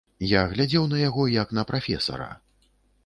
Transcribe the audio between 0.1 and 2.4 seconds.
Я глядзеў на яго, як на прафесара.